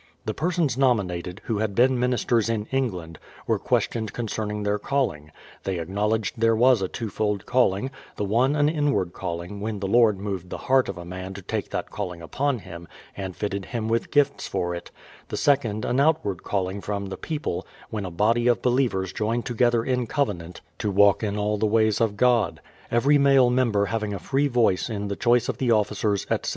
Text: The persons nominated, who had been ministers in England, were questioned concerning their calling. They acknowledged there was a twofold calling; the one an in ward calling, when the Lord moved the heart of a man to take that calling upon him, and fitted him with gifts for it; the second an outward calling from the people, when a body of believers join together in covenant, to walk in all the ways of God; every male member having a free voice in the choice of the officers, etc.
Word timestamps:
The 0.25 0.33
persons 0.33 0.79
nominated, 0.79 1.41
who 1.45 1.59
had 1.59 1.75
been 1.75 1.99
ministers 1.99 2.49
in 2.49 2.65
England, 2.71 3.19
were 3.45 3.59
questioned 3.59 4.13
concerning 4.13 4.63
their 4.63 4.79
calling. 4.79 5.31
They 5.63 5.77
acknowledged 5.77 6.41
there 6.41 6.55
was 6.55 6.81
a 6.81 6.87
twofold 6.87 7.45
calling; 7.45 7.91
the 8.15 8.23
one 8.25 8.55
an 8.55 8.67
in 8.67 8.93
ward 8.93 9.13
calling, 9.13 9.59
when 9.59 9.79
the 9.79 9.85
Lord 9.85 10.17
moved 10.19 10.49
the 10.49 10.57
heart 10.57 10.89
of 10.89 10.97
a 10.97 11.05
man 11.05 11.35
to 11.35 11.43
take 11.43 11.69
that 11.69 11.91
calling 11.91 12.19
upon 12.19 12.57
him, 12.57 12.87
and 13.15 13.35
fitted 13.35 13.65
him 13.65 13.87
with 13.87 14.09
gifts 14.09 14.47
for 14.47 14.73
it; 14.73 14.89
the 15.27 15.37
second 15.37 15.85
an 15.85 15.99
outward 15.99 16.41
calling 16.41 16.81
from 16.81 17.05
the 17.05 17.15
people, 17.15 17.67
when 17.91 18.03
a 18.03 18.09
body 18.09 18.47
of 18.47 18.63
believers 18.63 19.13
join 19.13 19.43
together 19.43 19.83
in 19.83 20.07
covenant, 20.07 20.61
to 20.79 20.89
walk 20.89 21.21
in 21.21 21.37
all 21.37 21.59
the 21.59 21.67
ways 21.67 22.01
of 22.01 22.17
God; 22.17 22.59
every 22.89 23.19
male 23.19 23.51
member 23.51 23.85
having 23.85 24.15
a 24.15 24.17
free 24.19 24.47
voice 24.47 24.89
in 24.89 25.09
the 25.09 25.15
choice 25.15 25.47
of 25.47 25.59
the 25.59 25.69
officers, 25.69 26.25
etc. 26.31 26.49